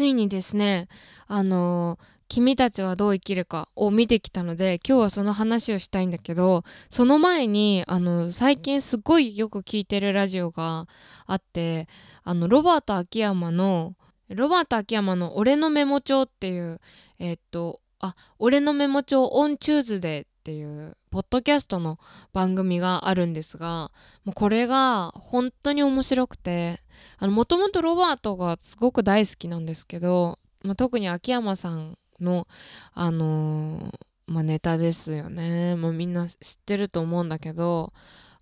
[0.00, 0.88] ついにですね
[1.26, 10.86] あの君たちはどう生きるかを見てきたので今日はその話をしたいんだけどその前にあの最近すごいよく聞いてるラジオが
[11.26, 11.86] あって
[12.24, 13.92] あのロバート秋山の
[14.30, 16.80] ロバート秋山の「俺のメモ帳」っていう
[17.18, 21.98] えー、っとあ俺のメモ帳 on Tuesday っていうポッドキャストの
[22.32, 23.90] 番組があるんですが
[24.24, 26.80] もうこれが本当に面白くて
[27.20, 32.46] もともとロバートがすごく大好きなんですけど、まあ、特に秋山さんの、
[32.94, 33.92] あのー、
[34.26, 37.92] まあ、ネタですよね、まあ、みんな知ってると思うんだけど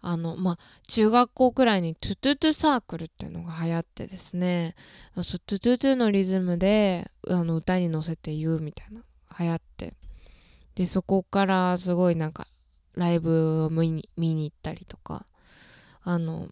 [0.00, 4.76] あのまあ中学校くらいにトゥトゥトゥサークルっていうのが流行ってですね。
[5.16, 9.00] トゥトゥトゥのリズムであの歌に乗せて言うみたいな
[9.40, 9.94] 流行って。
[10.76, 12.46] でそこからすごいなんか
[12.94, 15.26] ライブを見に見に行ったりとか。
[16.04, 16.48] あの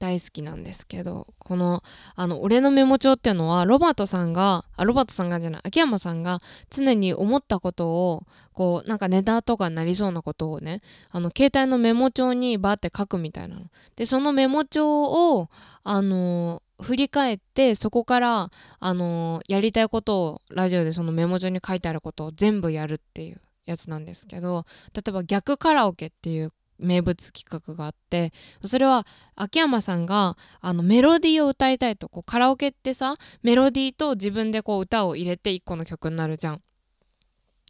[0.00, 1.82] 大好きなんですけどこの
[2.16, 6.38] あの俺のメモ帳っていうのはロバートさんがあロバートさんがじゃない秋山さんが
[6.70, 8.22] 常に思ったことを
[8.54, 10.80] こうなんかネタとかになりそうなことをね
[11.10, 13.66] あの携帯のメモ帳にバーって書くみたいなの。
[13.94, 15.50] でそのメモ帳を
[15.84, 28.32] あの振り返ってそこからあのやりたいことをラジオでそのメモ帳に書いてあることを全部やるっていうやつなんですけど例えば逆カラオケっていう名物企画があって
[28.64, 36.62] それは秋山さんがあのメロディーを歌いたいとこうカラオケってさメロディーと自分でこう歌を入れて1個の曲になるじゃん。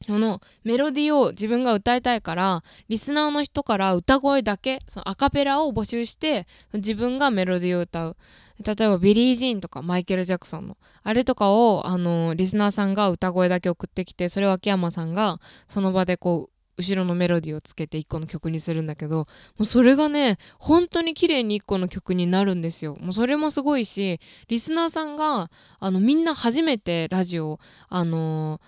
[0.06, 8.16] そのメロディーを自分が歌いたいからリスナーの人から歌声だけそのアカペラを募集して自分がメロディーを歌う
[8.64, 15.38] 例えばビリー・ジーンとかマイケル・ジャクソンのあれとかをあのリスナーさんが歌声だけ送ってきてそれを秋山さんが
[15.68, 19.26] その場でこう後ろのメロディーをつけて1個の曲にするんだけども
[19.60, 22.96] うそれがね本当に綺麗に1個の曲になるんですよ。
[23.00, 27.58] もうそれもすごいしリスナーさんがあのみんな初めてラジオ
[27.88, 28.60] あの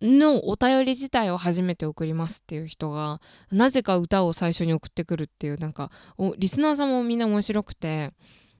[0.00, 5.90] のお便り自体を初めて送りますっていう人がなぜか歌を最初に送ってくるっていうなんか
[6.36, 8.12] リスナーさんもみんな面白くて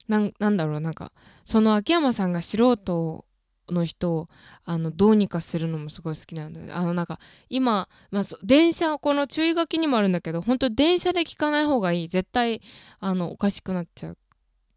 [0.09, 1.13] なんだろうなんか
[1.45, 3.25] その秋山さんが素人
[3.71, 4.29] の人を
[4.65, 7.19] あのどうにかするのもすごい好きなんであのなんか
[7.49, 12.09] 今、まあ、電車この注意書きにもあるんだけど本当電車で聞かない方がいい。
[12.09, 12.61] 絶対
[13.01, 14.17] あのおかしくなっちゃうっ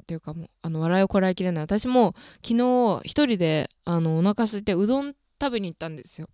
[0.06, 1.63] ていうかもうあの笑いをこらえきれない。
[1.63, 2.13] 私も
[2.46, 6.28] 昨日一人であのお腹空いてうどん食べに行ったんですよ。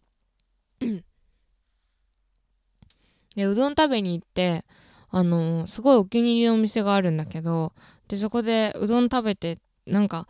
[3.35, 4.66] でうどん食べに行って
[5.09, 7.74] あのすごいお気に入りのお店があるんだけど
[8.07, 10.28] でそこでうどん食べてなんか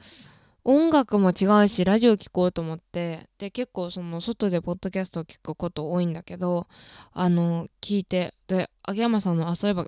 [0.69, 6.67] 音楽も違うしラジオ聴こうと思ってで結構その外でポッドキャストを聞くこと多いんだけど
[7.13, 9.85] あの聞いてで秋山さんのあそういえば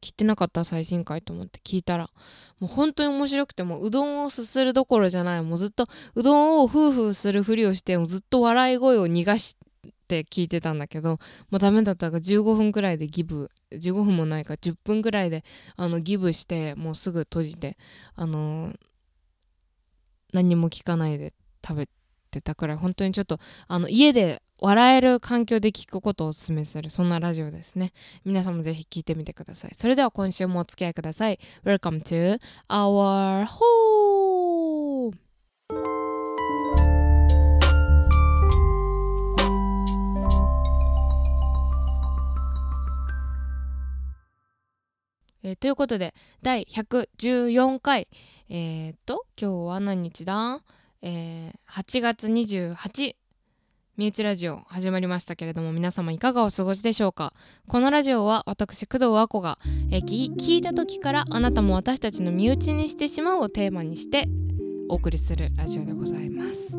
[0.00, 2.10] 聞いてなかった最新回と思って聞いたら
[2.60, 9.56] もう本当に面白くてもううどんをすするどころじゃないもうずっとうどんをフーフーするふりをしてずっと笑い声を逃がし
[10.06, 11.18] て聞いてたんだけど
[11.50, 15.42] もうダメだったから15分くらいでギブ15分もないか10分くらいで
[15.76, 17.76] あのギブしてもうすぐ閉じて
[18.14, 18.76] あのー
[20.32, 21.32] 何も聞かないで
[21.66, 21.88] 食べ
[22.30, 27.92] てたくらい本当にちょっとあの家で笑える環境で聞くことをお勧めするそんなラジオですね。
[28.24, 29.74] 皆さんもぜひ聞いてみてください。
[29.74, 31.38] それでは今週もお付き合いください。
[31.64, 32.38] Welcome to
[32.68, 35.16] our home!
[45.42, 48.08] えー、ということで第114回
[48.52, 50.60] えー、っと今日は何日だ？
[51.02, 53.14] えー、8月28
[53.96, 57.32] 身内ラジオ始まりましたけれども皆様いかがお過ごしでしょうか？
[57.68, 59.60] このラジオは私工藤和子が、
[59.92, 64.26] えー、聞いた時からあなたも私たちの身内にしてしまうをテーマにして
[64.88, 66.76] お送りするラジオでございます。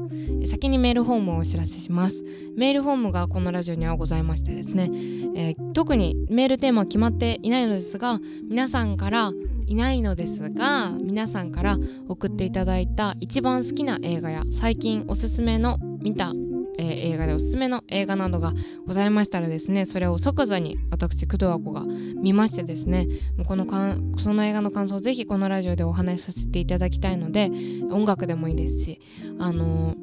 [0.49, 2.21] 先にメールフォームをお知らせします。
[2.57, 4.89] メールフォームがこのラジオにはございましてですね、
[5.35, 9.31] えー、特にメールテーマは決まっていないのですが皆さんから
[9.71, 11.77] いないのですが皆さんから
[12.09, 16.33] 送っていただいた一番好きな映画や最近おすすめの見た、
[16.77, 18.51] えー、映画でおすすめの映画などが
[18.85, 21.85] ございましたらですねそれを即座に私工藤和子が
[22.21, 23.07] 見ましてですね
[23.37, 27.49] もうこのかんその映画の感想をぜひこのラジオでお話しさせていただきたいので
[27.91, 28.99] 音楽でもいいですし
[29.39, 29.97] あのー、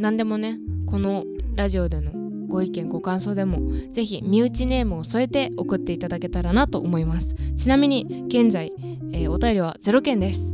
[0.00, 1.22] 何でもねこの
[1.54, 3.60] ラジオでのご意見ご感想でも
[3.90, 7.34] ぜひ身内ネームを添えて送っていただけたらなと思います。
[7.56, 8.72] ちなみに現在、
[9.12, 10.52] えー、お便りは0件です、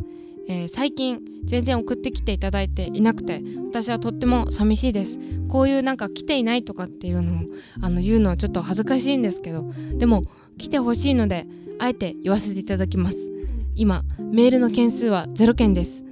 [0.49, 5.19] えー、最近全然送ってきていただいていなくて私はとっても寂しいです。
[5.49, 7.37] こういうなんか来ていないとかっていうのを
[7.83, 10.23] あの言うのはちょっと恥ずかしいんですけどでも
[10.57, 11.47] 来てほしいので
[11.79, 13.31] あえて言わせていただきます。
[13.75, 16.05] 今メールの件数は0件です。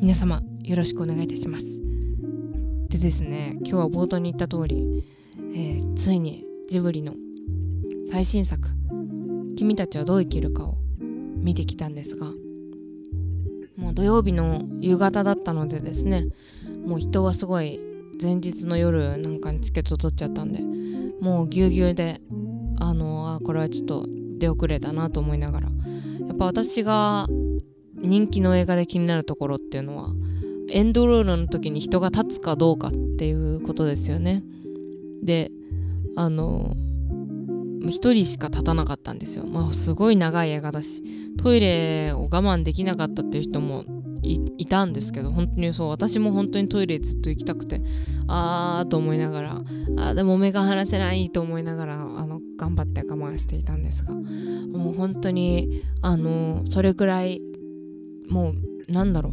[0.00, 1.64] 皆様よろしくお願いいたします。
[2.88, 5.04] でですね今日は冒頭に言った通り、
[5.54, 7.14] えー、ついにジブリの
[8.10, 8.68] 最新作
[9.56, 10.76] 「君たちはどう生きるか」を
[11.36, 12.32] 見てきたんですが
[13.76, 16.26] もう土曜日の夕方だったのでですね
[16.86, 17.80] もう人はすごい
[18.20, 20.60] 前日の夜なんかにチケット取っちゃったんで
[21.20, 22.20] もうぎゅうぎゅうで
[22.78, 24.06] あのあこれはちょっと
[24.38, 25.68] 出遅れたなと思いながら
[26.26, 27.26] やっぱ私が
[27.94, 30.10] 人気の映画で気になるところっていうのは
[30.70, 34.42] エンドロールの時に人が立つかどうかっていうことですよね。
[35.22, 35.50] で
[36.16, 36.74] あの
[37.82, 39.46] 1人しか立たなかったんですよ。
[39.46, 41.02] まあすごい長い映画だし
[41.38, 43.84] トイレを我慢できなかったっていう人も
[44.22, 47.80] いたんですけど本当にそう私も本当にトイレずっと行きたくて
[48.26, 49.62] あーと思いながら
[49.96, 57.40] あでも目が離せないと思いながらあの頑張って我慢していたんですがもう本当にあのそれくらい
[58.28, 58.52] も
[58.88, 59.32] うなんだろ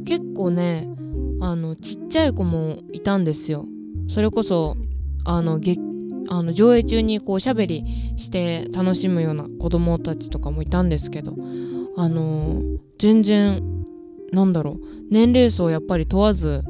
[0.00, 0.88] う結構ね
[1.40, 3.66] あのちっちゃい子もいたんですよ
[4.08, 4.76] それこそ
[5.28, 5.60] あの
[6.30, 7.84] あの上映中にこうおしゃべり
[8.16, 11.36] して楽しむような子供たちとかもいたんですけど
[11.98, 12.62] あの
[12.98, 13.62] 全然
[14.32, 14.80] なんだろう。
[15.10, 16.62] 年齢層やっぱり問わず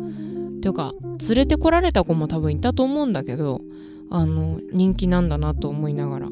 [0.58, 0.92] っていうか
[1.28, 3.62] 連れてこられた子も多分いたと思うんだけど
[4.10, 6.28] あの人気なんだなと思いながら。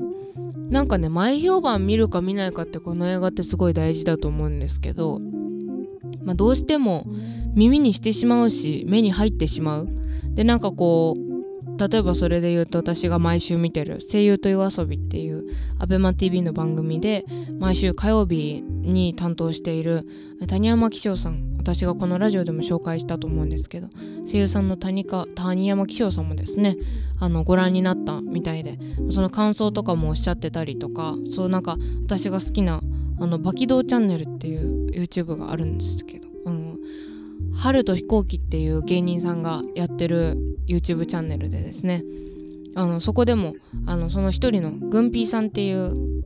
[0.70, 5.20] なんかね前評判見るか見ないかってこの映画ってすごい大事だと思うんですけど、
[6.24, 7.06] まあ、どうしても
[7.54, 9.88] 耳にしてしまうし目に入ってしまう。
[10.34, 11.25] でなんかこう
[11.78, 15.44] 例えばそれで言うと私が毎週見てる「声優と夜遊び」っていう
[15.78, 17.24] ABEMATV の番組で
[17.58, 20.06] 毎週火曜日に担当している
[20.46, 23.88] 谷山紀章さん私がこのラジオでも紹介したと思うんですけど
[24.30, 26.76] 声優さんの谷か谷山紀章さんもですね
[27.18, 28.78] あのご覧になったみたいで
[29.10, 32.82] その感想とかもおっしゃってたりとかそうなんか私が好きな
[33.18, 36.76] あのバキドーチャンネルっていう YouTube があるんですけどあの
[37.56, 42.02] 春と飛行機っていう芸人さんがやってる YouTube チャンネルでですね。
[42.74, 43.54] あのそこでも
[43.86, 46.24] あのその一人のグンピーさんっていう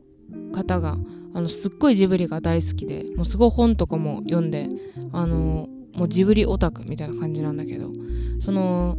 [0.51, 0.97] 方が
[1.33, 4.67] あのすっごいジブリが大好きでもうすごい本とかも読んで
[5.13, 7.91] あのもうジブリオタクみたいな感じなんだけど
[8.41, 8.97] その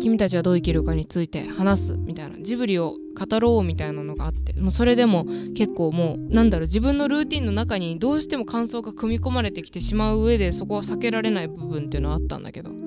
[0.00, 5.24] 君たちはどう生きるかについて話すみたいなジブリを語ろうみたいなのがあってもうそれでも
[5.56, 12.83] 結構もうなんだろう自分のルーティンの中にどうしても感想が組み込まれてきてしまう上でそこは避けられない部分っていうのはあったんだけど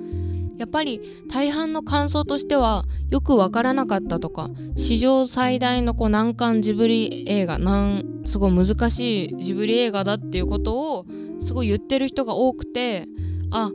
[0.57, 1.01] やっぱり
[1.31, 11.05] 大半の感想としてはよくわからなかったとか史上最大のこう難関ジブリ映画なんすごい難しいジブリ映画だっていうことを
[11.43, 13.05] すごい言ってる人が多くて
[13.51, 13.71] あ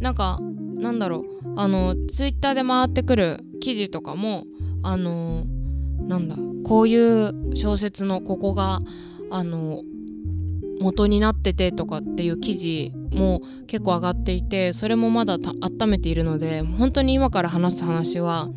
[0.00, 0.38] なんか
[0.74, 4.44] なんだろうあのツイッターで回ってくる記事とかも
[4.82, 5.44] あの
[6.06, 6.36] なんだ
[6.68, 8.80] こういう小説のここが
[9.30, 9.82] あの
[10.80, 18.48] 元になっててとかっていう記事も結構上がっていてそれもまだ温めているので本当に今から話す話は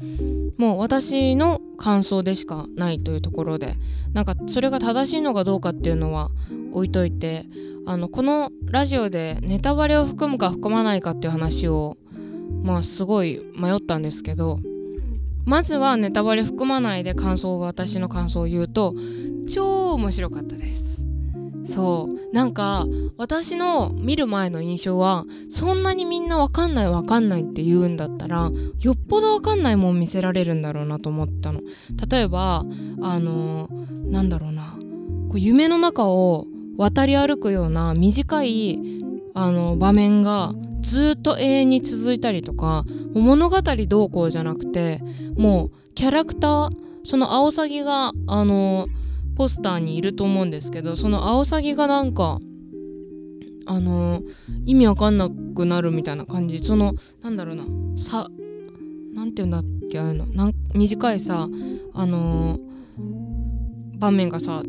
[0.57, 3.75] もう私の感想でしかないというところで
[4.13, 6.31] なんかそれが正しいのかどうかっていうのは
[6.71, 7.45] 置いといて
[7.85, 11.97] あのこのラジオでネタバレを含むか含まないかっていう話を
[12.63, 14.59] まあすごい迷ったんですけど
[15.45, 18.95] まずはネタバレ含まないで感想私の感想を言うと
[19.49, 20.96] 超面白かったです。
[21.67, 22.33] そう。
[22.33, 22.85] なんか
[23.17, 31.61] 私の見る前の印象はそんなにみんなわかんないわかんないって言うんだったらよっぽどわかんないもん見せられるんだろうなと思ったの。
[32.09, 32.65] 例えば
[33.01, 33.69] あの
[34.05, 34.77] なんだろうな。
[35.29, 36.45] こう夢の中を
[36.77, 38.79] 渡り歩くような短い
[39.33, 45.01] あの場面がずっと永遠に続いたりとか物語どうこうじゃなくて
[45.37, 46.69] もうキャラクター
[47.03, 48.87] そのアオサギがあの
[49.37, 52.39] ポスターにいると思うんですけどそのアオサギがなんか
[53.67, 54.21] あの
[54.65, 56.59] 意味わかんなくなるみたいな感じ。
[56.59, 57.65] そのなんだろうな
[57.97, 58.27] さ
[59.13, 61.47] なんて言うんだっけあのなん短いさ
[61.93, 62.59] あの
[63.99, 64.63] 場面がさ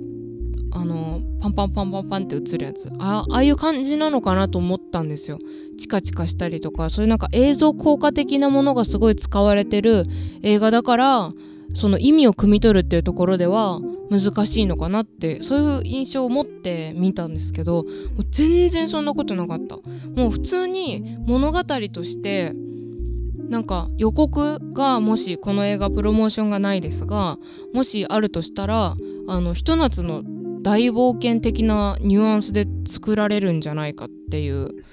[0.71, 2.91] あのパンパンパンパンパンって映るやつ。
[2.99, 5.39] ああいう感じなのかなと思ったんですよ。
[5.79, 10.05] チカチカしたりとかそういうなんか映像効果的なものがすごい使われてる
[10.43, 11.31] 映画だから
[11.75, 17.85] その意味を汲み取るっていうところでは難しいのかなってそういう印象を持って見たんですけどもう
[18.31, 19.77] 全然そんなことなかった。
[19.77, 22.53] もう普通に物語として
[23.49, 27.39] なんか予告がもしこの映画プロモーションがないですが
[27.73, 28.95] もしあるとしたら
[29.27, 30.23] あのひと夏の
[30.63, 34.85] 大冒険的なニュアンスで作られるんじゃないかっていう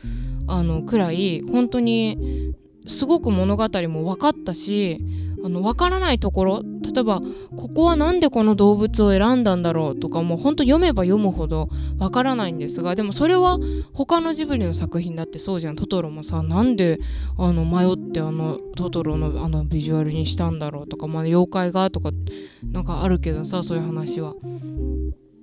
[0.47, 2.53] あのくらい本当に
[2.87, 5.01] すごく物語も分かったし
[5.45, 7.21] あの分からないところ例えば
[7.55, 11.67] ここは何でこの動物を選んだんだろうとかもうほんと読めば読むほど
[11.99, 13.59] 分からないんですがでもそれは
[13.93, 16.99] 他のジブリの作品だってそうじゃんトトロもさ何で
[17.37, 22.09] あの迷ってあのトトロのあのビジュアルにしたんだろうとかまあ妖怪がとか
[22.63, 24.33] なんかあるけどさそういう話は。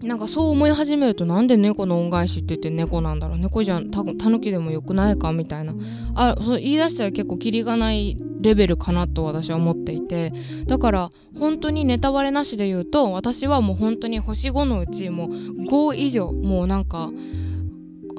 [0.03, 3.39] なんかそう思い始めるとなんで猫の恩返しって言って猫なんだろう。
[3.39, 5.75] 猫じゃんたぬきでもよくないかみたいな。
[6.15, 10.33] あそう言い出したら結構キリがないレベルかなと私は思っていて。
[10.67, 17.11] だから本当にネタバレなしで言うと私はもう本当に星5のうちもう5以上もうなんか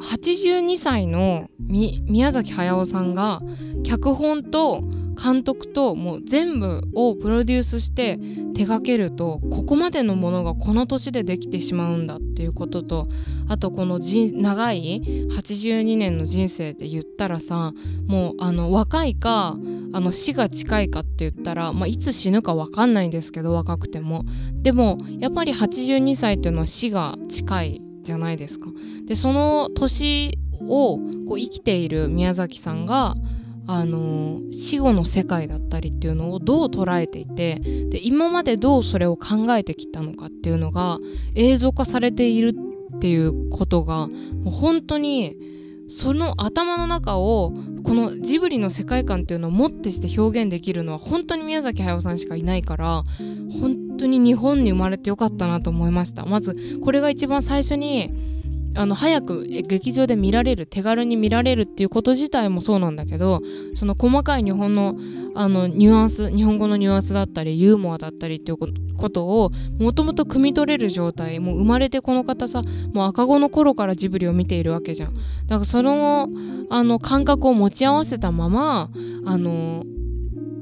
[0.01, 3.41] 82歳の宮崎駿さんが
[3.83, 8.19] 脚本と監督ともう全部をプロデュースして
[8.53, 13.07] 手掛けるとここまでのものがこの年でできてしまうんだっていうことと
[13.47, 17.73] あとこの長い82年の人生で言ったらさ
[18.07, 19.57] もうあの若いか
[19.93, 28.69] あの死が近いかって言ったら、まあ、いつ死ぬか分かんないんですけど若くてもでもやっぱり82歳っていうのは死が近いじゃないですか。
[29.05, 33.15] でその年をこう生きている宮崎さんが
[33.65, 40.99] あの死後の世界だったりっていうのをどう捉えていてで今までどうそれを考えてきたのかっていうのが
[41.35, 42.53] 映像化されている
[42.95, 44.13] っていうことがも
[44.47, 45.37] う本当に
[45.87, 47.53] その頭の中を
[47.83, 53.03] このジブリの世界観っていうのをもってして表現できるのは本当に宮崎駿さんしかいないから
[53.59, 56.25] 本当に日本に生まれてよかったなと思いました。
[56.25, 58.11] まずこれが一番最初に
[58.75, 63.41] あの早く劇場で見られる手軽に見られるっていうこと自体もそうなんだけど
[63.75, 64.95] その細かい日本の
[65.35, 68.57] あのニュアンス日本語のニュアンスだったりユーモアだったりっていう
[68.95, 72.61] ことをもともと汲み取れる状態もう生まれてこの方さ
[72.93, 75.13] もう赤子の頃からジブリを見ているわけじゃん。
[75.13, 76.29] だからその
[76.69, 78.91] あの感覚を持ち合わせたまま
[79.25, 79.83] あの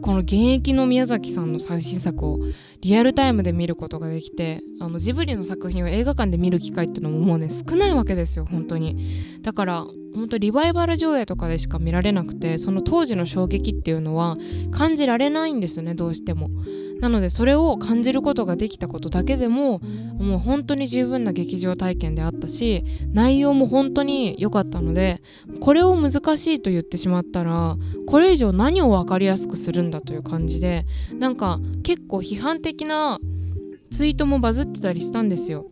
[0.02, 2.40] この現役の宮崎さんの最新作を
[2.82, 9.40] リアルタイムで見ることができてあのジブリの作品を映画館で見る機会ってのももうね少ないわけですよ本当に。
[9.42, 14.36] だから本当リバイバル上映とかでしか見られなくてその当時の衝撃っていうのは
[14.72, 16.50] 感じられないんですよねどうしても。
[17.02, 19.80] なのでそれを感じることができたことだけでも
[20.20, 25.20] もう本当に十分な劇場体験であったし内容も本当に良かったので
[25.62, 30.86] これを難しいと言ってしまったらこれ以上何を分かりやすくするんだという感じで
[31.18, 33.20] なんか結構批判的的な
[33.92, 35.68] ツイートもバズってたりしたんですよ。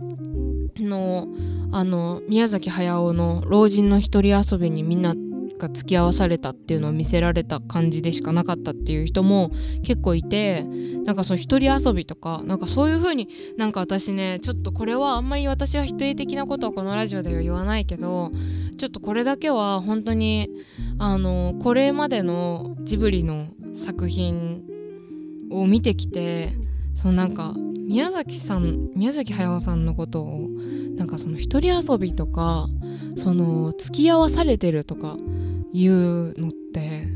[0.78, 1.28] の
[1.72, 5.14] あの宮崎駿の老人の一人遊びにみんな
[5.60, 9.52] が付き合わされたっていうのを見せられた感じでしかなかったっていう人も
[9.84, 10.64] 結構いて
[11.06, 18.32] なんかその一人遊びとかなんかそういう風になんか私ねちょっとこれはあんまり私は否定的なことはこのラジオでは言わないけど
[18.78, 20.50] ちょっとこれだけは本当に
[20.98, 24.64] あのこれまでのジブリの作品
[25.52, 26.56] を見てきて
[27.02, 27.54] そのなんか
[27.88, 30.50] 宮崎さん宮崎駿さんのことを
[30.96, 32.68] なんかその一人遊びとか
[33.18, 35.16] その付き合わされてるとか
[35.72, 37.08] いうのって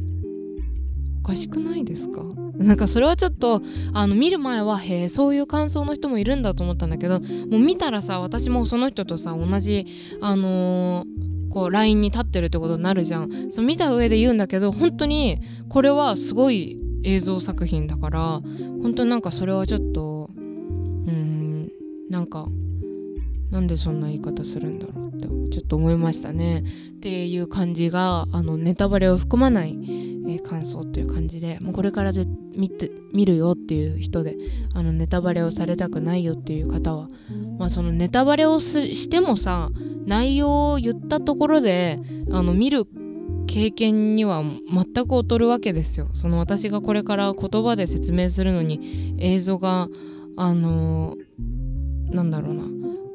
[1.20, 2.24] おかしくないですか？
[2.56, 3.62] なんかそれはちょっと
[3.94, 9.86] あの見る前はへえそういう感想の人もいるんだと思ったんだけどもう見たらさ私もその人とさ同じ
[10.22, 13.52] あのー、こう LINE に立ってるってことになるじゃん。
[13.52, 18.42] そう見た上で言うんだけど本当にこれはすごい映像作品だから
[18.82, 21.72] 本当なんかそれはちょっとうん
[22.10, 22.48] なんか
[23.52, 26.60] なんでそんな言い方するんだろうってちょっと思いましたね。
[26.60, 26.64] っ
[27.00, 34.38] ていう感じがあのネタバレを含まない、えー、感想っていう感じでもうこれからぜ見て見るよっていう人で
[34.74, 37.08] あのネタバレをされたくないよっていう方は
[37.60, 39.70] まあそのネタバレをしてもさ
[40.06, 42.00] 内容を言ったところで
[42.32, 42.86] あの見る
[43.54, 46.08] 経験には全く劣るわけですよ。
[46.16, 49.90] その私がこれから言葉で説明するのに映像が
[50.36, 52.64] あのー、なんだろうな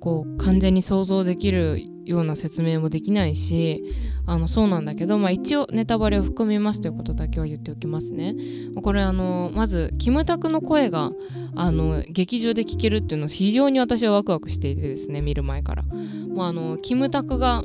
[0.01, 3.83] こう完全に想像できるような説明もできないし
[4.27, 8.37] あのそうなんだけど、まあ、一応ネタバレを含みますということだけは言っておきますね。
[8.81, 11.11] これあのまずキムタクの声が
[11.57, 15.83] あの劇場で聞けるっていうのは非常に私はワクワクしていてですね見る前から。
[15.83, 17.65] もうあのキムタクが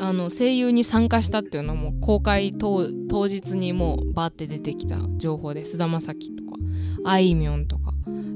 [0.00, 2.88] あの声優に参加したっていうのも公開当
[3.28, 6.58] 日にもうバーって出てきた情報で菅田将暉とか
[7.04, 7.92] あいみょんとか、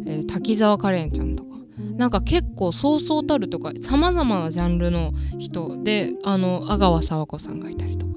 [0.06, 1.54] えー、滝沢カレンちゃんとか。
[1.96, 8.12] なんか結構そうそうたるとかさまざまなジャンルの人であの阿川佐和子さんがいたりとか。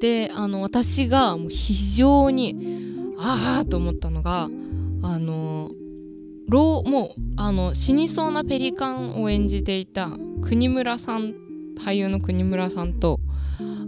[0.00, 2.56] であの私がもう非常に
[3.18, 4.48] ああと思ったのが
[5.02, 5.70] あの
[6.48, 10.10] もうあの死にそうなペリカンを演じていた
[10.42, 11.34] 国村さん
[11.80, 13.20] 俳優の国村さんと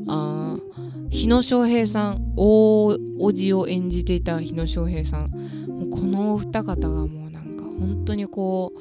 [0.08, 0.58] あ
[1.10, 5.28] 日野翔平さん大おじを演じていた日野翔平さん。
[5.68, 8.72] もうこのお二方がもうなんか本当にこ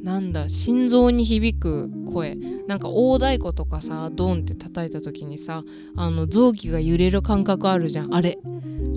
[0.00, 2.36] うなんだ心臓に響く声。
[2.66, 5.64] なんか大太鼓とかさドンって叩いた時にさ
[5.96, 8.38] あの臓器が揺れる感覚あるじゃんあれ。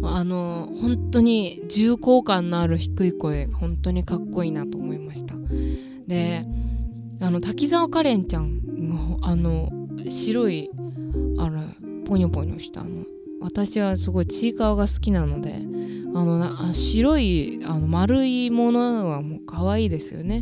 [0.04, 5.36] あの本当に重厚感のある低い声本当にかっこいいなと思いました。
[6.08, 6.46] で
[7.22, 9.70] あの滝沢カレンちゃんのあの
[10.10, 10.70] 白い
[11.38, 11.64] あの
[12.06, 13.06] ポニョポニョしたあの
[13.42, 15.56] 私はすごいちいかわが好きなので
[16.14, 20.42] あの白いあの丸いものはもう可愛いですよね。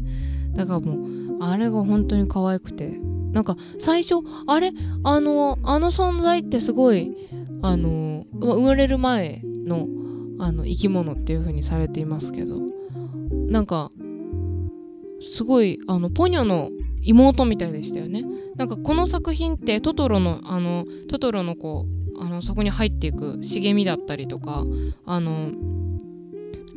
[0.55, 2.99] だからもうあれが本当に可愛くて。
[3.33, 4.71] なんか最初あれ？
[5.03, 7.17] あのあの存在ってすごい
[7.63, 9.87] あの生まれる前の
[10.37, 12.61] あの生き物っていう風にされていますけど。
[13.49, 13.89] なんか
[15.23, 16.69] すごいあのポニョの
[17.01, 18.23] 妹みたいでしたよね。
[18.55, 24.63] なんかこの作品ってトトロのあのトトロのこうあのそこに入っていく茂みだったりとか
[25.05, 25.51] あの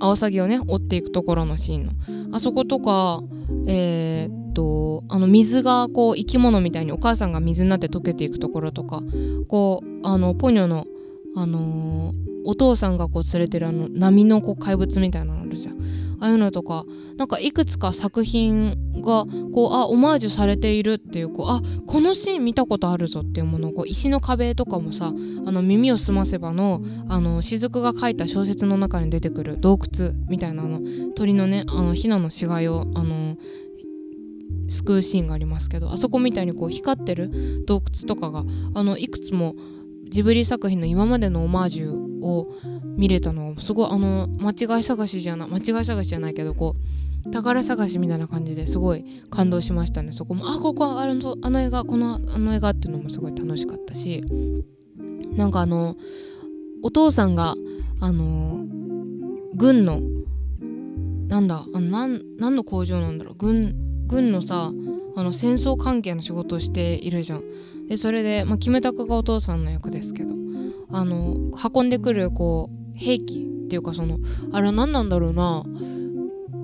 [0.01, 1.93] アオサギをね追っていくところのシーンの。
[2.33, 3.23] あそことか
[3.67, 9.03] えー、っとあの水がこう生き物みたいにお母さんが水になって溶けていくところとか
[9.49, 10.87] こうあのポニョの
[11.37, 12.15] あのー、
[12.47, 15.77] お父さんがこう連れてるあの波のこう怪物みたいなのあるじゃん。
[16.21, 16.85] ああいうのとか
[17.17, 25.13] なんかいくつか作品がこうあオマージュされているっていうこうあこのシーン見たことあるぞっていうものこう石の壁とかもさあ
[25.53, 30.81] の耳を澄ませばのあの雫が書いた小説の中に出てくる洞窟みたいなあの
[31.15, 33.37] 鳥のねあのヒナの死骸をあの
[34.69, 38.45] 救うシーンがありますけどあそこみたいにこう光ってる洞窟とかが
[38.75, 39.55] あのいくつも
[40.09, 42.49] ジブリ作品の今までのオマージュを
[42.97, 46.77] 見れたのはすごいあの間違い探しじゃない間違い探しじゃないけどこ
[47.27, 50.13] う宝探しみたいな感じですごい感動しましたね。
[50.13, 54.25] そこもあここあのあの映画このあの映画っていうのもすごい楽しかったし
[55.33, 55.97] なんかあの
[56.83, 57.55] お父さんが
[58.01, 58.65] あの
[59.55, 60.01] 軍の
[61.27, 63.75] なんだあのなん何の工場なんだろう軍
[64.07, 64.73] 軍のさ
[65.17, 67.43] あの戦争関係の仕事をしているじゃん。
[67.89, 70.46] でそれで、まあ、キムタクがお父さんの役ですけど。
[70.97, 71.37] あの
[71.75, 74.19] 運んでくるこう兵器っていうかその
[74.53, 75.63] あれは何なんだろうな。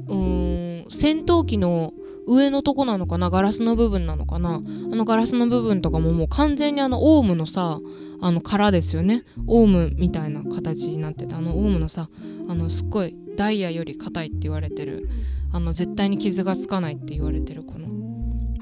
[0.09, 1.93] うーん戦闘機の
[2.27, 3.29] 上のとこなのかな。
[3.29, 4.55] ガラスの部分なのかな。
[4.55, 4.61] あ
[4.97, 7.79] のガラスの部分とかももう完全にあのオウムのさ
[8.23, 9.23] あの殻ですよね。
[9.47, 12.09] オウムみたいな形になっててあのオウムのさ
[12.49, 15.11] あのすっごいダイヤより硬いって言われてる。
[15.53, 18.02] あの絶対に傷がつかないって言われてるこの。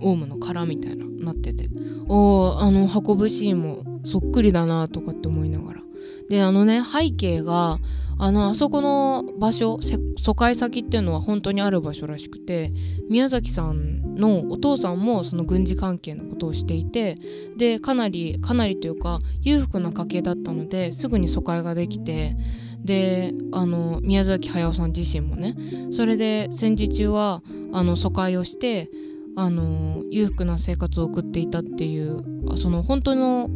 [0.00, 1.68] オウムの殻みたいななってて。
[2.12, 5.80] おあの運ぶシーンもそっくりだなとかって思いながら。
[6.28, 7.78] であのね背景が
[8.18, 9.78] あのあそこの場所
[10.18, 12.72] 疎開先っていうのは本当にある場所らしくて
[13.08, 17.16] 宮崎さんのお父さんもその軍事関係のことをしていて
[17.56, 22.36] でかなりかなりというか裕福な家系だったのですぐに疎開ができて
[22.84, 25.56] であの宮崎駿さん自身もね
[25.92, 28.90] それで戦時中はあの疎開をして
[29.36, 32.24] あの裕福な生活を送っていたっていう
[32.56, 33.48] その本当の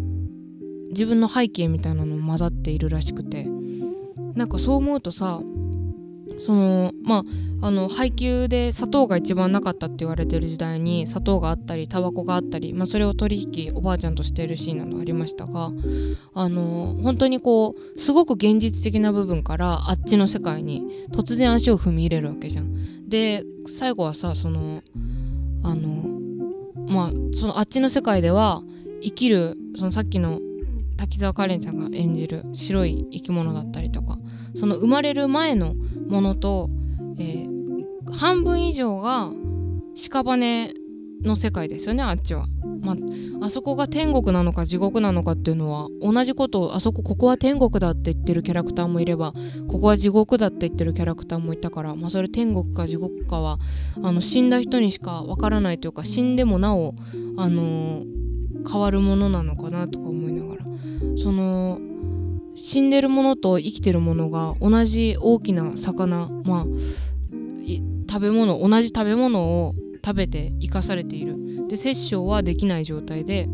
[0.91, 3.47] 自分の背景みたいなのも混ざっているらしくて
[4.35, 5.41] なんかそう思うとさ
[6.39, 7.25] そのまあ
[7.67, 15.71] あの配給で砂糖が一番なかったって言われてる時代に砂糖があったりタバコがあったり、まあ、それを取引おばあちゃんとしてるシーンなどありましたが
[16.35, 23.09] あの本当にこうすごく現実的な部分からあっちの世界に突然足を踏み入れるわけじゃん。
[23.09, 24.83] で最後はさその
[25.65, 26.21] あの
[26.87, 28.63] まあそのあっちの世界では
[29.03, 30.41] 生きるそのさっきの
[30.97, 34.19] 滝沢カレンちゃんが演じる白い生き物だったりとか
[34.55, 35.75] その生まれる前の
[36.09, 36.69] ものと、
[37.19, 39.31] えー、半分以上が
[39.97, 40.75] 屍
[41.25, 42.47] の世界ですよねあっちは。
[42.81, 49.33] まあ、あそこが天国なのか地獄なのかっていうのは同じことをあそこここは天国だって言ってるキャラクターもいれば
[49.69, 53.59] ここは地獄だって言ってるキャラクターもいたから、まあ、それ天国か地獄かは
[54.03, 56.95] あの死んだ人にしかわからないというか死んでもなお、
[57.39, 60.65] あのー、変わるものなのかなとか思いながら
[61.17, 61.81] その
[62.55, 66.67] 死んでるものと生きてるものが同じ大きな魚まあ
[68.09, 71.69] 食べ物同じ食べ物を食べて生かされている。
[71.69, 73.49] で殺生はできない状態で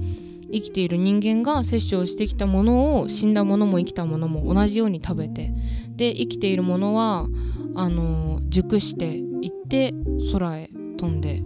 [0.52, 5.54] 生きている人間が殺生してきたものを死んだものも生きたものも同じように食べて
[5.96, 7.28] で生きているものは
[7.76, 9.94] あの熟していって
[10.32, 11.44] 空へ飛んで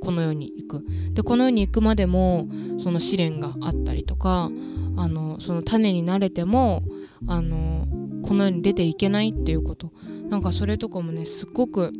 [0.00, 0.86] この世に行く。
[1.14, 2.48] でこの世に行くまでも
[2.82, 4.50] その試練があったりとか
[4.96, 6.82] あのその種になれても
[7.26, 7.86] あの
[8.22, 9.92] この世に出ていけないっていうこと。
[10.28, 11.92] なんかそれとかもねすっごく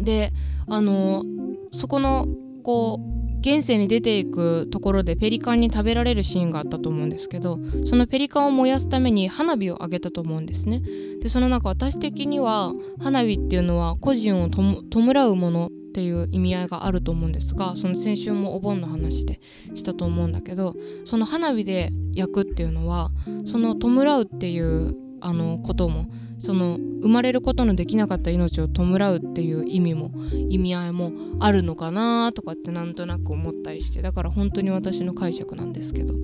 [0.00, 0.32] で
[0.66, 1.24] あの
[1.72, 2.26] そこの
[2.62, 10.82] こう現世に出ていくところでペリカンに食べられるシーンがあったと思うんですけどそのペリカンを燃やすために花火をあげたと思うんですね。
[11.22, 19.40] でその中私的には花火っていうのは個人を弔うものっていう意味合いがあると思うんですがその先週もお盆の話で
[19.74, 23.10] したと思うんだけどその花火で焼くっていうのは
[23.50, 26.06] その弔うっていうあのことも。
[26.38, 30.12] その生まれることのできなかった命を弔うっていう意味も
[30.48, 36.12] 意味合いもあるのかなとかってなんとなく思ったりしてだから本当に私の解釈なんですけど。
[36.12, 36.20] だ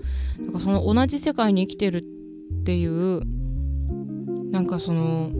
[0.46, 3.22] からその同じ世界に生きてるっていう
[4.50, 5.30] なんかその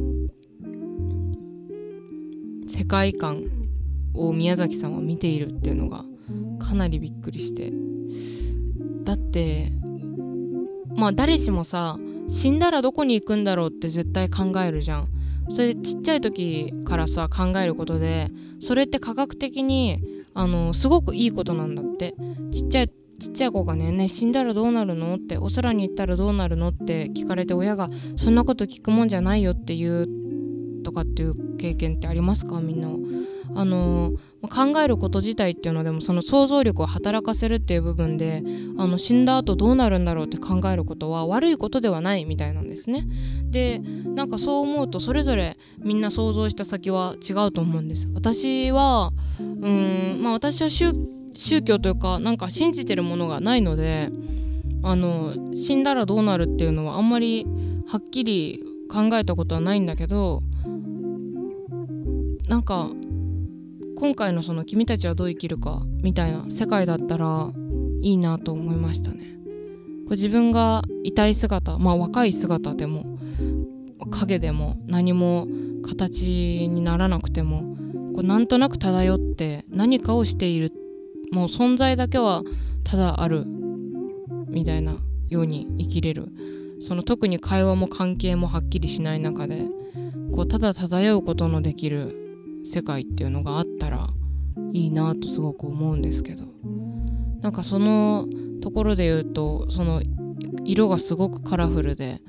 [2.77, 3.45] 世界観
[4.15, 6.05] を宮崎さんは見ているっていうのが
[6.59, 7.73] かなりびっくりして。
[9.05, 9.71] だって
[10.97, 15.09] まあ誰しもさ死んだらどこに行くんだろうって絶対考えるじゃん。
[15.51, 18.31] それちっちゃい時からさ考えることで
[18.67, 20.01] それって科学的に
[20.33, 22.15] あのすごくいいことなんだって。
[22.51, 30.09] ちっちゃいちっちゃい子がねね死んだらどうなるのってお空に行ったらどうなるのって聞かれて親がそんなこと聞くもんじゃないよって言う
[30.83, 32.61] とかっていう経験ってありますか？
[32.61, 32.89] みんな
[33.55, 34.13] あの
[34.43, 38.43] 考えること自体っていうのでもその想像力を働かせるっていう部分で
[38.77, 43.07] あの死んだ後どうなるんだろうって考えることは悪いことではないみたいなんですね。
[43.51, 48.09] でなんかそう思うとそれぞれみんな想像した先は違うと思うんです。
[48.15, 54.11] 私はうんまあ私は宗教というかなんか信じてるものがないので
[54.83, 57.47] あの死んだらどうなるっていうのはあんまり
[57.87, 60.43] はっきり考えたことはないんだけど
[62.49, 62.91] なんか
[63.97, 67.53] 今回のその「君たちはどう生きるか」みたいな世界だったら
[68.03, 69.39] いいなと思いましたね。
[70.07, 73.19] こ自分が痛い姿まあ若い姿でも
[74.11, 75.49] 影でも何も
[75.83, 77.77] 形にならなくても
[78.15, 80.73] こうなんとなく漂って何かをしている
[81.33, 82.43] もう存在だけは
[82.85, 83.45] ただある
[84.49, 84.97] みたいな
[85.29, 86.29] ように生きれる
[86.87, 89.67] その特に会話も関係もはっきりしない中で
[90.33, 92.24] こうただ漂うことのできる
[92.65, 94.09] 世界っていうのがあったら
[94.73, 96.45] いいなとすごく思うんですけど。
[97.43, 98.27] なんかその
[98.63, 100.03] ところで言うとその
[100.65, 102.23] 色がすごくカラフルで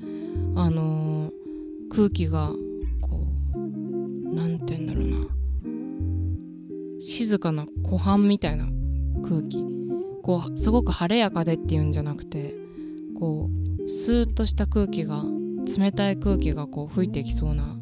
[0.54, 1.32] あのー、
[1.90, 2.50] 空気が
[3.00, 5.16] こう何て言うんだろうな。
[7.02, 8.66] 静かな湖畔みたいな
[9.26, 9.64] 空気。
[10.22, 12.54] こうすごく晴れやかでっていうんじゃなくて
[13.18, 15.22] こうスーッとした空気が
[15.78, 17.78] 冷たい空気がこう吹いてきそうな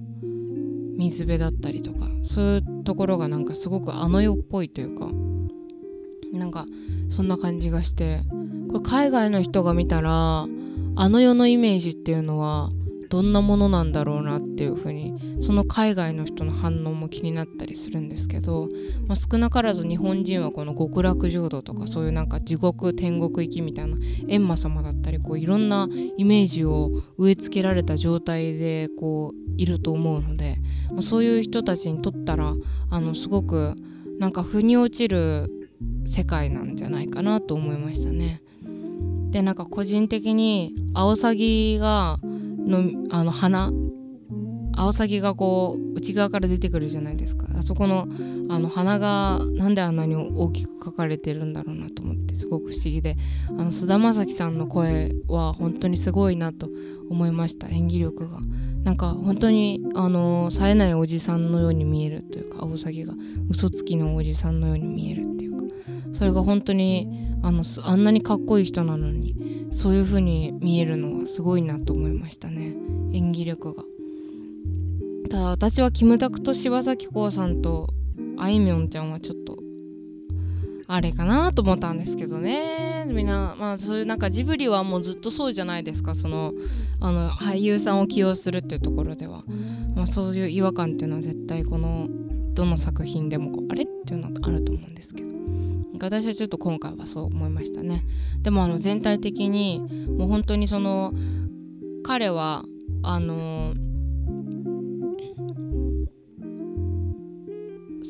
[0.97, 5.11] 水辺だったりとかそういうところがなんかすごくあの世っぽいというか
[6.33, 6.67] なんか
[7.11, 8.21] そんな感じがして
[8.69, 10.47] これ海外の人が見たら
[10.97, 12.71] あの世のイメージっていうのは
[13.15, 18.69] どんなものなんだろうなっていうふうにその海外の人の反応も気になったりするんですけど、
[19.07, 30.57] まあ、少なからず日本人はこの極楽浄土とかそういうなんか地獄天国行きみたいな閻魔様だったりこういろんなイメージを植え付けられた状態でこういると思うので、
[30.91, 32.53] まあ、そういう人たちにとったら
[32.91, 33.77] あのすごく
[34.19, 35.69] なんか腑に落ちる
[36.05, 38.43] 世界なんじゃないかなと思いましたね。
[39.31, 42.19] でなんか個人的にアオサギが
[42.65, 43.71] のあの花。
[44.77, 47.47] アオサギがこう内側から出てくるじゃないですか。
[47.57, 48.09] あそこの
[48.49, 53.17] あの鼻がなんであんなに大きく描かれてるんだろうなと思ってすごく不思議で。
[53.57, 56.69] あの菅田将暉さんの声は本当にすごいなと
[57.09, 58.41] 思いました演技力が。
[58.85, 63.15] なんか本当にあの冴えないおじさんのように見えるというかアオサギが
[63.49, 65.54] 嘘つきのおじさんのように見えるっていう
[66.15, 72.75] それが本当にあのあんなにかっこいい人なのにそういう風に見えるのはすごいなと思いましたね。
[73.13, 73.85] 演技力が。
[75.31, 77.89] ただ私はキムタクと柴咲コウさんと
[78.39, 79.59] あいみょんちゃんはちょっと
[80.87, 83.05] あれかなと思ったんですけどね。
[83.07, 86.15] みんなまあそういうなんかジブリはもうずっとそうじゃないですか。
[86.15, 86.53] その
[87.01, 89.45] あの俳優さんを起用するっていうところでは、
[89.95, 92.09] まあ、そういう違和感っていうのは絶対この
[92.55, 95.34] どの作品でもこうあれっていうのがあると思うんですけど。
[96.01, 98.05] 私はちょっと今回はそう思いましたね。
[98.43, 99.81] でもあの全体的に
[100.19, 101.13] もう本当にその
[102.03, 102.65] 彼は
[103.03, 103.75] あの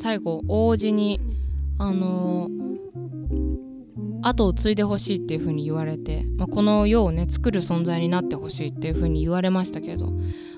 [0.01, 1.21] 最後王子に
[1.79, 2.49] あの
[4.27, 10.13] 後を継いでほしいっていう風に言われて、まあ、この世をね作る存在になってほしいっていう風に言われましたけど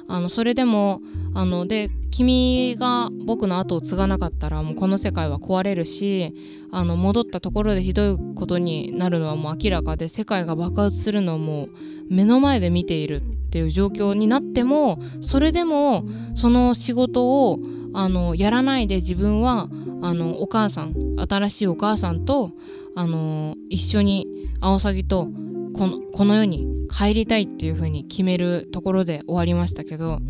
[0.09, 1.01] あのそれでも
[1.35, 6.33] あので君が僕の後を継がなかったらもうこの世界は壊れるし
[6.71, 11.69] あの戻ったところでひどいことになるのはもう明らかで世界が爆発するのをもう
[12.09, 16.05] 目の前で見ているっていう状況になってもそれでも
[16.37, 17.59] その仕事を
[17.95, 19.69] あのやらないで自分は
[20.03, 20.95] あのお母さん
[21.29, 22.53] 新しいお母さんと
[22.97, 24.27] あの、一緒に
[24.61, 25.29] アオサギと
[25.75, 30.21] このこの世に帰りたいっていう風に決めるところで終わりましたけど、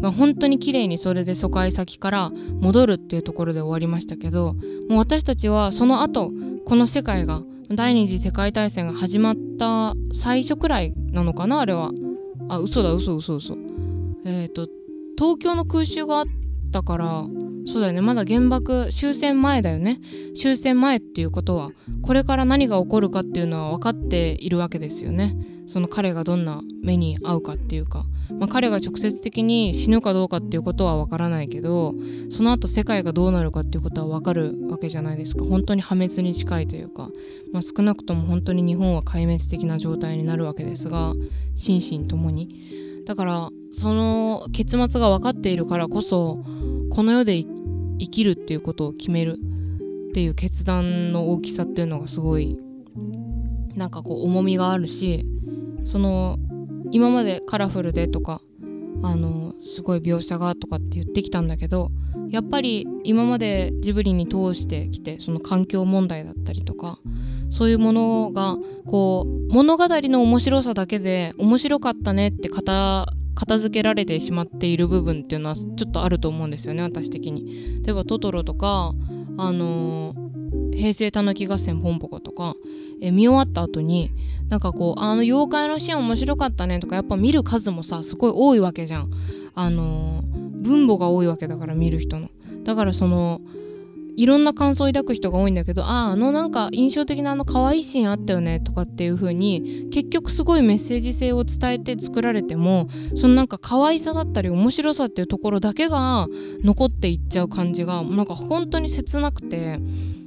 [0.00, 4.54] まあ、本当に綺麗にそれで疎開先から戻るっていうところで終わりましたけど
[4.88, 6.32] もう私たちはその後
[6.64, 11.90] この世界が第二次世界大戦が始まった最初くらいなのかなあれは。
[12.50, 13.58] あ嘘だ嘘嘘嘘。
[14.24, 14.68] えっ、ー、と
[15.18, 16.24] 東京の空襲があっ
[16.72, 17.26] たから
[17.70, 18.00] そうだよね。
[18.00, 20.00] まだ原爆終戦前だよね。
[20.34, 21.70] 終戦前っていうことは
[22.02, 25.36] これから何が起こるかっていうのは分かっているわけですよね。
[25.66, 28.06] その彼がどんな目に遭うかっていうか、
[28.38, 31.94] まあ、彼が直接的に死ぬかどうかっていうことは分からないけど
[32.30, 35.44] その後世界がどうなるかっていうことは分かるわけじゃないですか。
[35.44, 37.10] 本当に破滅に近いというか、
[37.52, 41.12] まあ、少なくとも本当に日本は壊滅的な状態になるわけですが
[41.54, 42.48] 心身ともに。
[43.04, 46.44] だからその結末が分かっているからこそ
[46.90, 47.57] この世で生
[47.98, 49.38] 生きるっていうことを決める
[50.10, 52.58] っていう決断の大きさっていうのがすごい
[53.74, 55.24] なんかこう重みがあるし
[55.90, 56.38] その
[56.90, 58.40] 今までカラフルでとか
[59.02, 61.90] あのすごい描写がとかって言ってきたんだけど
[62.30, 66.98] やっぱり今までジブリに通してきてその環境問題だったりとか
[67.50, 68.56] そういうものが
[68.86, 73.06] こう物語の面白さだけで面白かったねって片
[73.38, 77.80] 片付けられてしまっている部分っていうのはちょっとあると思うんですよね私的に。
[77.84, 78.94] 例えばトトロとか
[79.36, 82.56] あのー、平成たぬき合戦ポンポコとか、
[83.00, 84.10] え見終わった後に
[84.48, 89.10] なんかこうあの妖怪のシーン面白かったねとかやっぱ見る数もさすごい多いわけじゃん。
[89.54, 92.30] あのー、分母が多いわけだから見る人の。
[92.64, 93.40] だからその
[94.18, 106.26] いろんな感想を抱く人が多いんだけどあああのなんか印象的なあの可愛いシーンあったよねとかっていう風に結局すごいメッセージ性を伝えて作られてもそのなんか可愛さだったり面白さっていうところだけが
[106.64, 109.78] 残っていっちゃう感じがなんか本当に切なくて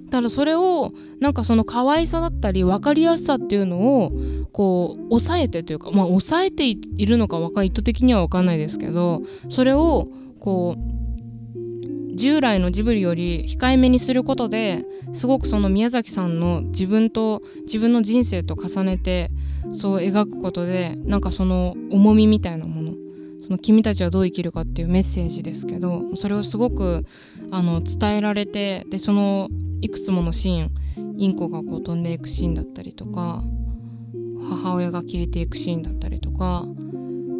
[0.09, 4.13] ただそれをなんかその可愛さだったり分かりやすさっていうのを
[4.53, 10.07] こう抑えてというかまあ抑えているのか意図的には分かんないですけどそれを
[10.39, 11.00] こう
[12.15, 19.29] 従来のジブリより控えめにすることですごくその宮崎さんの自分と自分の人生と重ねて
[19.73, 22.93] そう描くことでなんかその重みみたいなもの
[23.43, 27.05] その君たちはどう生きるかっていうメッセージですけどそれをすごく
[27.51, 29.49] あの伝えられてでその
[29.81, 30.71] いくつものシーン
[31.17, 33.43] インコがこう飛んでいくシーンだったりとか
[34.49, 36.65] 母親が消えていくシーンだったりとか、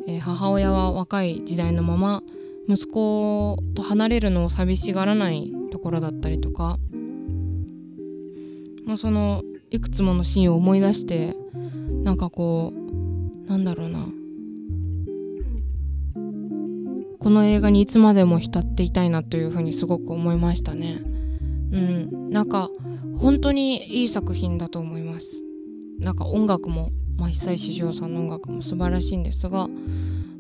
[0.08, 2.24] えー、母親は若い時代のまま
[2.68, 6.78] 息子と離れるのを寂しがらないところだったりとか。
[8.86, 11.36] もうそのいくつものシーンを思い出して
[12.04, 14.08] なんかこうなんだろうな。
[17.20, 21.02] この映画にいつまでも浸っていたいなというふうにすごく思いましたね。
[21.72, 22.30] うん。
[22.32, 22.70] なんか
[23.18, 25.44] 本当にいい作品だと思います。
[26.00, 29.70] なんか音楽も、まあ、久石譲さんの音楽も素晴らしいんですが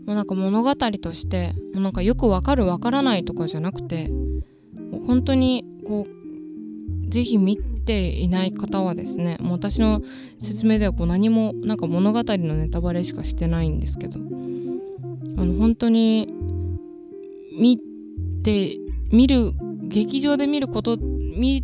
[0.05, 10.01] もうなんか物語としてもうなんかよくわかるわからないとかじゃなくてもう本当にこうぜひ見ていない方はですねもう私の
[10.41, 16.27] 説明ではこう何もなんか物語のネタバレしかしてないんですけどあの本当に
[17.59, 17.79] 見
[18.43, 18.77] て
[19.11, 19.53] 見る
[19.87, 21.63] 劇場で見ること見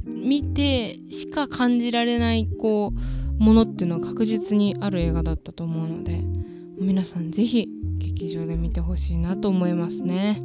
[0.54, 2.93] てしか感じられないこ
[3.39, 6.23] うものっていうのは確実にある映画だったと思うので
[6.80, 7.69] 皆さん是非
[8.17, 10.41] 劇場で見てほしいなと思いますね。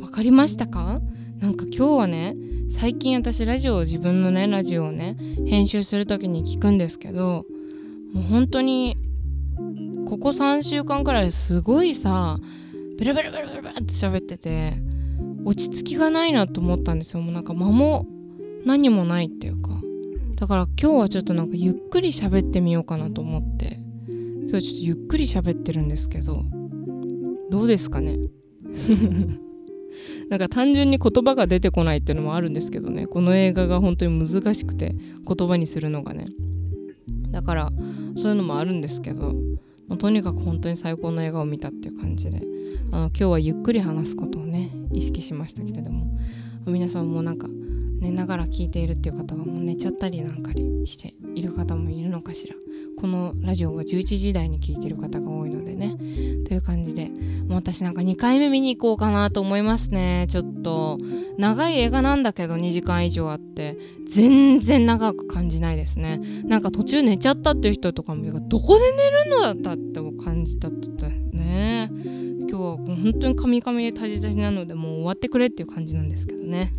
[0.00, 1.00] わかりましたか？
[1.38, 2.34] なんか今日はね
[2.70, 7.44] 最近私ラジオ自分のねラジオをね編集する時に聞くんですけど
[8.14, 8.96] もう本当に
[10.08, 12.38] ここ3週間くらいすごいさ
[12.98, 14.78] ベラベラベラベラベラって喋ってて
[15.44, 17.22] 落ち着きがないなと思ったんですよ。
[17.22, 18.06] もうなんか間も
[18.64, 19.70] 何もないっていうか。
[20.36, 23.78] だから今日はちょっとなんかゆっくり喋ってみようかなと思って。
[24.48, 26.42] 今日ちょっとゆっくり喋ってるんですけど
[27.50, 28.18] どうですかね？
[30.30, 33.06] なんか単純に言葉が出てこないっていうのもあるんですけどね。
[33.06, 34.94] この映画が本当に難しくて
[35.26, 36.26] 言葉にするのがね。
[37.30, 37.70] だから
[38.16, 39.34] そういうのもあるんですけど、
[39.88, 42.42] まあ、とにかく本当に最高の映画を見たっていう感じで
[42.92, 46.18] あの今日はゆっくり話すことをね意識しましたけれども
[46.66, 47.46] 皆さんもなんか
[48.00, 52.54] 寝ながら聞いているっていう方がもう寝ちゃったりなんかしている方もいるのかしら。
[53.00, 55.96] このラジオは11時台に聞いてる方が多いのでね。
[56.46, 57.10] という感じで
[57.60, 60.26] 私なんか2回目見に行こうかなと思いますね。
[60.28, 60.98] ちょっと。
[61.38, 63.78] 長い映画なんだけど2時間以上あって。
[64.10, 66.20] 全然長く感じないですね。
[66.44, 71.90] なんか途中寝ちゃったっていう人とかもどこで寝るのだったって感じたってね。
[72.48, 76.72] 今日は本当にカミカミでタジタジなのでもう終わってくれっていう感じなんですけどね。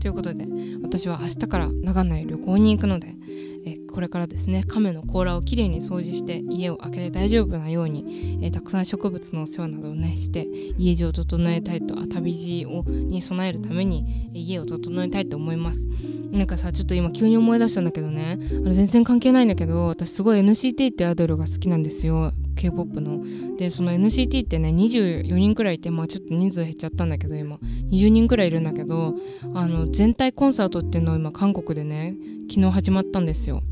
[0.00, 0.46] ということで
[0.82, 3.14] 私は明日から長野へ旅行に行くので、
[3.66, 10.46] えこれからですね亀の甲羅をきれいに掃除して家を開けて大丈夫なように、えたくさん植物のお世話などをねして
[10.76, 15.86] 家中を整えたいと旅路をに備えるために家を整えたいと思います。
[16.30, 23.24] なんかさちょっと今急に思い出したんだけどねあの全然関係ないんだけど私すごい NCT ってアイドルが好きなんですよ K-POP の。
[23.56, 27.56] でその NCT ってね24人くらいいてまあちょっと人数減っちゃったんだけど今。
[27.90, 29.14] 20人くらいいるんだけど
[29.54, 32.16] あの全体コンサートっていうのを今韓国でね
[32.50, 33.62] 昨日始まったんですよ。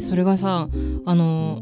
[0.00, 0.68] それがさ
[1.04, 1.60] あの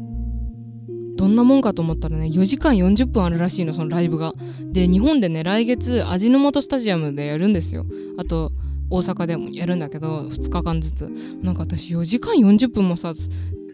[1.17, 4.33] どんなもんかと思ったらね4時間40分あるらしいのそのライブが。
[4.71, 7.85] で日本でね来月味の素スタジアムでやるんですよ。
[8.17, 8.51] あと
[8.89, 11.09] 大阪でもやるんだけど2日間ずつ。
[11.41, 13.13] なんか私4時間40分もさ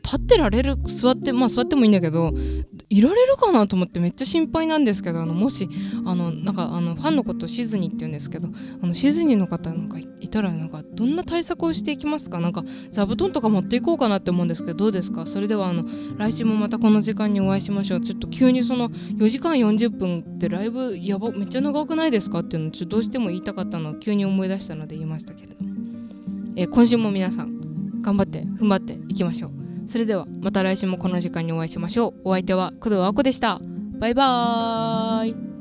[0.04, 2.34] 立ってられる座ってまあ座ってもいいんだけど
[2.90, 5.70] いられるかなと思ってめっちゃ心配なんですけどあのもし
[6.06, 8.50] あのなんかあのファンのことシズニーって言うんですけど
[8.82, 12.40] あのシズニーの方なんかいたらなんかどんな対策をしていきますか？
[12.40, 15.26] なんか座布団とか持っていこうかなって思うんですけどどうですか？
[15.26, 15.86] それではあの
[16.18, 18.02] 来週もまたこの時間にお会いしましょう。
[18.02, 25.70] ちょっと急にその4時間40分ってライブやばめっちゃ長くないですかっていうのちょっとどうしても言いたかったのを急に思い出したので言いましたけれども、
[26.56, 29.61] えー、今週も皆さん頑張って踏ん張っていきましょう。
[29.92, 32.22] それではまた来週もこの時間にお会いしましょう。
[32.24, 33.60] お相手は工藤あこでした。
[34.00, 35.61] バイバーイ。